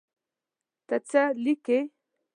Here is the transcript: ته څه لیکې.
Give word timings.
ته 0.87 0.95
څه 1.09 1.21
لیکې. 1.43 1.79